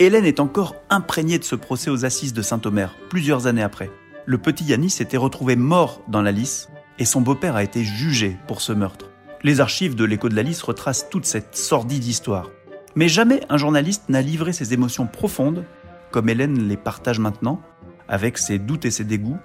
[0.00, 3.92] Hélène est encore imprégnée de ce procès aux assises de Saint-Omer, plusieurs années après.
[4.26, 6.68] Le petit Yanis s'était retrouvé mort dans la lice
[6.98, 9.10] et son beau-père a été jugé pour ce meurtre.
[9.44, 12.50] Les archives de l'écho de la lice retracent toute cette sordide histoire.
[12.96, 15.64] Mais jamais un journaliste n'a livré ses émotions profondes,
[16.10, 17.60] comme Hélène les partage maintenant,
[18.08, 19.38] avec ses doutes et ses dégoûts,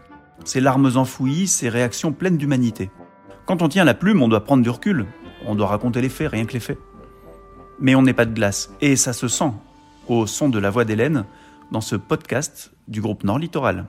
[0.46, 2.90] ses larmes enfouies, ses réactions pleines d'humanité.
[3.46, 5.06] Quand on tient la plume, on doit prendre du recul,
[5.46, 6.80] on doit raconter les faits, rien que les faits.
[7.80, 9.52] Mais on n'est pas de glace, et ça se sent
[10.10, 11.26] au son de la voix d'Hélène
[11.72, 13.86] dans ce podcast du groupe Nord Littoral.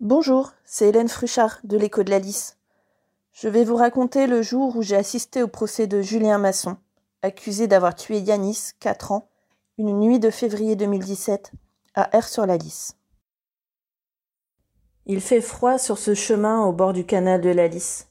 [0.00, 2.56] Bonjour, c'est Hélène Fruchard de l'écho de la Lys.
[3.32, 6.76] Je vais vous raconter le jour où j'ai assisté au procès de Julien Masson,
[7.22, 9.28] accusé d'avoir tué Yanis, 4 ans,
[9.78, 11.52] une nuit de février 2017,
[11.94, 12.96] à R-sur-la-Lys.
[15.06, 18.08] Il fait froid sur ce chemin au bord du canal de la Lys.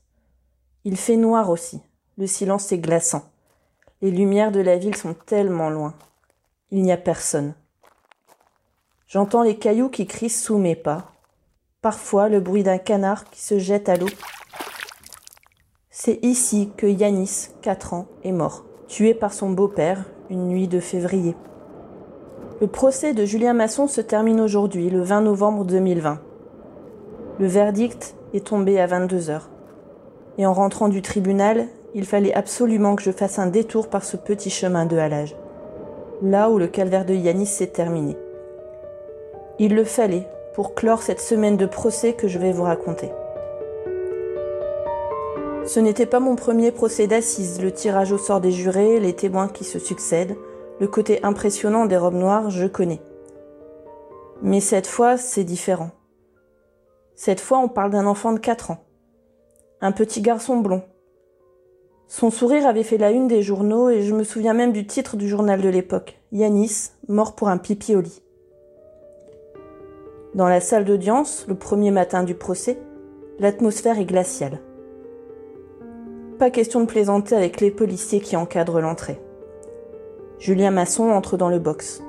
[0.84, 1.82] Il fait noir aussi.
[2.18, 3.30] Le silence est glaçant.
[4.04, 5.96] Les lumières de la ville sont tellement loin.
[6.70, 7.56] Il n'y a personne.
[9.08, 11.14] J'entends les cailloux qui crient sous mes pas.
[11.82, 14.10] Parfois le bruit d'un canard qui se jette à l'eau.
[15.90, 20.80] C'est ici que Yanis, 4 ans, est mort, tué par son beau-père une nuit de
[20.80, 21.36] février.
[22.62, 26.22] Le procès de Julien Masson se termine aujourd'hui, le 20 novembre 2020.
[27.40, 29.50] Le verdict est tombé à 22 heures.
[30.38, 31.68] Et en rentrant du tribunal,
[31.98, 35.36] il fallait absolument que je fasse un détour par ce petit chemin de halage,
[36.22, 38.16] là où le calvaire de Yanis s'est terminé.
[39.58, 43.10] Il le fallait pour clore cette semaine de procès que je vais vous raconter.
[45.66, 49.48] Ce n'était pas mon premier procès d'assises, le tirage au sort des jurés, les témoins
[49.48, 50.38] qui se succèdent,
[50.80, 53.02] le côté impressionnant des robes noires, je connais.
[54.44, 55.90] Mais cette fois, c'est différent.
[57.16, 58.86] Cette fois, on parle d'un enfant de 4 ans.
[59.82, 60.84] Un petit garçon blond,
[62.08, 65.18] son sourire avait fait la une des journaux et je me souviens même du titre
[65.18, 66.20] du journal de l'époque.
[66.32, 68.22] Yanis, mort pour un pipi au lit.
[70.34, 72.80] Dans la salle d'audience, le premier matin du procès,
[73.40, 74.62] l'atmosphère est glaciale.
[76.40, 79.20] Pas question de plaisanter avec les policiers qui encadrent l'entrée.
[80.40, 82.02] Julien Masson entre dans le box.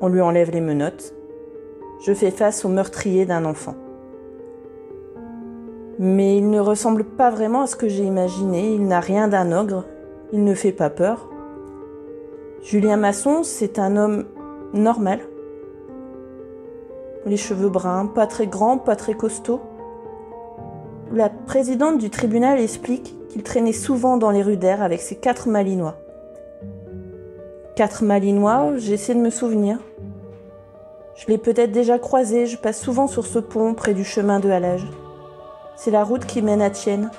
[0.00, 1.14] On lui enlève les menottes.
[2.04, 3.76] Je fais face au meurtrier d'un enfant
[5.98, 9.52] mais il ne ressemble pas vraiment à ce que j'ai imaginé, il n'a rien d'un
[9.52, 9.84] ogre,
[10.32, 11.28] il ne fait pas peur.
[12.62, 14.24] Julien Masson, c'est un homme
[14.74, 15.20] normal.
[17.24, 19.60] Les cheveux bruns, pas très grands, pas très costauds.
[21.12, 25.48] La présidente du tribunal explique qu'il traînait souvent dans les rues d'air avec ses quatre
[25.48, 25.96] malinois.
[27.74, 29.78] Quatre malinois, j'essaie de me souvenir.
[31.14, 34.50] Je l'ai peut-être déjà croisé, je passe souvent sur ce pont près du chemin de
[34.50, 34.86] halage.
[35.76, 37.10] C'est la route qui mène à Tienne.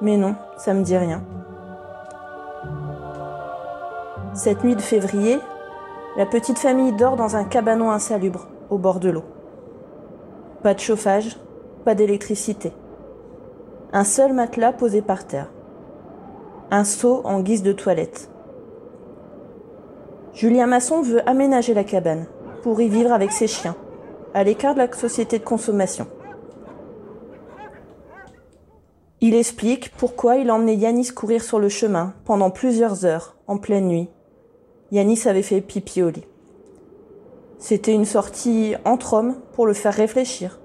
[0.00, 1.22] Mais non, ça me dit rien.
[4.32, 5.38] Cette nuit de février,
[6.16, 9.24] la petite famille dort dans un cabanon insalubre au bord de l'eau.
[10.62, 11.38] Pas de chauffage,
[11.84, 12.72] pas d'électricité.
[13.92, 15.50] Un seul matelas posé par terre.
[16.70, 18.30] Un seau en guise de toilette.
[20.32, 22.26] Julien Masson veut aménager la cabane
[22.62, 23.76] pour y vivre avec ses chiens,
[24.32, 26.06] à l'écart de la société de consommation.
[29.22, 33.86] Il explique pourquoi il emmenait Yanis courir sur le chemin pendant plusieurs heures, en pleine
[33.86, 34.08] nuit.
[34.92, 36.24] Yanis avait fait pipi au lit.
[37.58, 40.58] C'était une sortie entre hommes pour le faire réfléchir.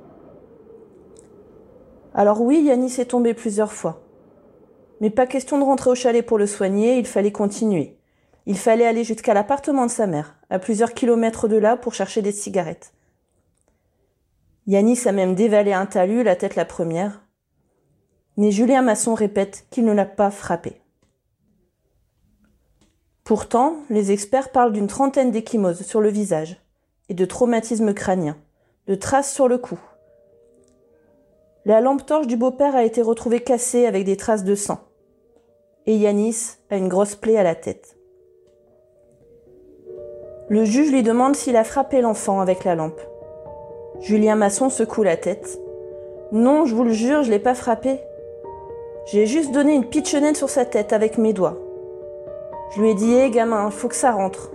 [2.14, 4.02] Alors oui, Yanis est tombé plusieurs fois.
[5.02, 7.98] Mais pas question de rentrer au chalet pour le soigner, il fallait continuer.
[8.46, 12.22] Il fallait aller jusqu'à l'appartement de sa mère, à plusieurs kilomètres de là, pour chercher
[12.22, 12.94] des cigarettes.
[14.66, 17.25] Yanis a même dévalé un talus, la tête la première,
[18.38, 20.81] mais Julien Masson répète qu'il ne l'a pas frappé.
[23.23, 26.62] Pourtant, les experts parlent d'une trentaine d'échymoses sur le visage
[27.09, 28.38] et de traumatismes crâniens,
[28.88, 29.79] de traces sur le cou.
[31.66, 34.79] La lampe torche du beau-père a été retrouvée cassée avec des traces de sang.
[35.88, 37.98] Et Yanis a une grosse plaie à la tête.
[40.48, 43.01] Le juge lui demande s'il a frappé l'enfant avec la lampe.
[44.01, 45.60] Julien Masson secoue la tête.
[46.31, 48.00] Non, je vous le jure, je l'ai pas frappé.
[49.06, 51.60] J'ai juste donné une pitchonnette sur sa tête avec mes doigts.
[52.72, 54.52] Je lui ai dit Hé gamin, faut que ça rentre.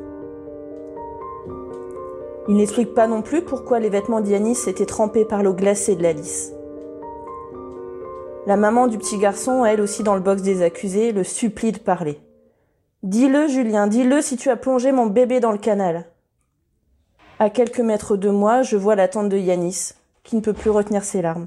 [2.49, 6.03] Il n'explique pas non plus pourquoi les vêtements d'Yanis étaient trempés par l'eau glacée de
[6.03, 6.53] la lisse.
[8.47, 11.79] La maman du petit garçon, elle aussi dans le box des accusés, le supplie de
[11.79, 12.19] parler.
[13.05, 16.07] Dis-le, Julien, dis-le si tu as plongé mon bébé dans le canal.
[17.39, 19.93] À quelques mètres de moi, je vois la tante de Yanis,
[20.25, 21.47] qui ne peut plus retenir ses larmes.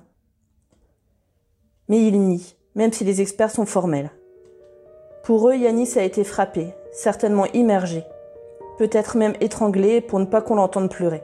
[1.90, 4.12] Mais il nie même si les experts sont formels.
[5.24, 8.04] Pour eux, Yanis a été frappé, certainement immergé,
[8.78, 11.24] peut-être même étranglé pour ne pas qu'on l'entende pleurer.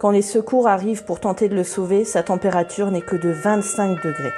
[0.00, 4.02] Quand les secours arrivent pour tenter de le sauver, sa température n'est que de 25
[4.02, 4.32] degrés.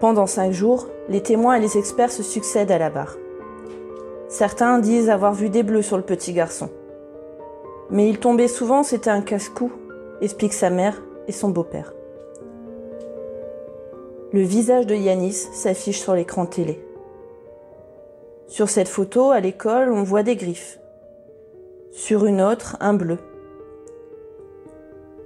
[0.00, 3.16] Pendant cinq jours, les témoins et les experts se succèdent à la barre.
[4.28, 6.68] Certains disent avoir vu des bleus sur le petit garçon.
[7.90, 9.72] Mais il tombait souvent, c'était un casse-cou,
[10.20, 11.94] explique sa mère et son beau-père.
[14.30, 16.84] Le visage de Yanis s'affiche sur l'écran télé.
[18.46, 20.78] Sur cette photo, à l'école, on voit des griffes.
[21.92, 23.16] Sur une autre, un bleu.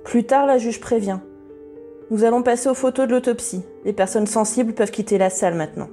[0.04, 1.18] Plus tard, la juge prévient.
[2.12, 3.64] Nous allons passer aux photos de l'autopsie.
[3.84, 5.88] Les personnes sensibles peuvent quitter la salle maintenant.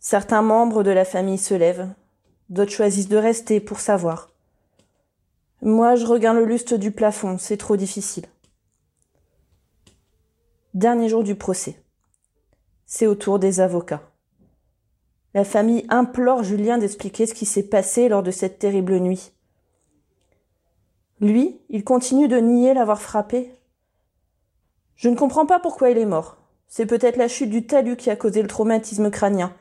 [0.00, 1.88] Certains membres de la famille se lèvent,
[2.48, 4.30] d'autres choisissent de rester pour savoir.
[5.60, 8.24] Moi, je regarde le lustre du plafond, c'est trop difficile.
[10.74, 11.76] Dernier jour du procès.
[12.84, 14.02] C'est au tour des avocats.
[15.32, 19.30] La famille implore Julien d'expliquer ce qui s'est passé lors de cette terrible nuit.
[21.20, 23.54] Lui, il continue de nier l'avoir frappé.
[24.96, 26.38] Je ne comprends pas pourquoi il est mort.
[26.66, 29.54] C'est peut-être la chute du talus qui a causé le traumatisme crânien.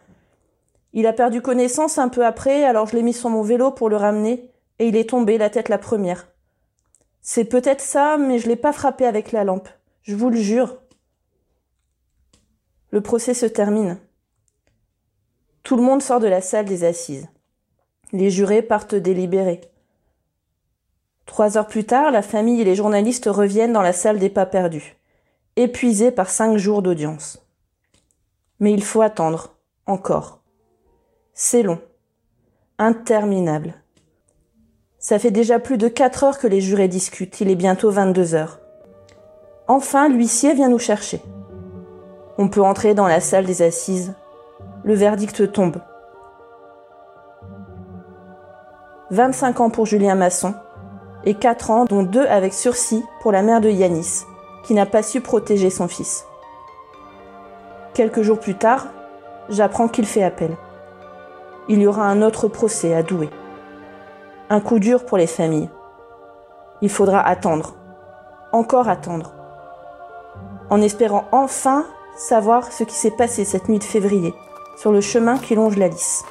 [0.93, 3.87] Il a perdu connaissance un peu après, alors je l'ai mis sur mon vélo pour
[3.87, 4.49] le ramener,
[4.79, 6.27] et il est tombé la tête la première.
[7.21, 9.69] C'est peut-être ça, mais je l'ai pas frappé avec la lampe.
[10.01, 10.79] Je vous le jure.
[12.93, 13.97] Le procès se termine.
[15.63, 17.27] Tout le monde sort de la salle des assises.
[18.11, 19.61] Les jurés partent délibérer.
[21.25, 24.45] Trois heures plus tard, la famille et les journalistes reviennent dans la salle des pas
[24.45, 24.95] perdus,
[25.55, 27.43] épuisés par cinq jours d'audience.
[28.59, 29.55] Mais il faut attendre,
[29.87, 30.43] encore.
[31.33, 31.81] C'est long,
[32.77, 33.73] interminable.
[34.99, 38.35] Ça fait déjà plus de quatre heures que les jurés discutent, il est bientôt 22
[38.35, 38.59] heures.
[39.67, 41.23] Enfin, l'huissier vient nous chercher.
[42.37, 44.13] On peut entrer dans la salle des assises.
[44.83, 45.77] Le verdict tombe.
[49.11, 50.55] 25 ans pour Julien Masson
[51.25, 54.23] et 4 ans, dont 2 avec sursis pour la mère de Yanis,
[54.63, 56.25] qui n'a pas su protéger son fils.
[57.93, 58.87] Quelques jours plus tard,
[59.49, 60.57] j'apprends qu'il fait appel.
[61.69, 63.29] Il y aura un autre procès à Douai.
[64.49, 65.69] Un coup dur pour les familles.
[66.81, 67.75] Il faudra attendre,
[68.51, 69.33] encore attendre,
[70.71, 74.33] en espérant enfin savoir ce qui s'est passé cette nuit de février
[74.75, 76.23] sur le chemin qui longe la Lys.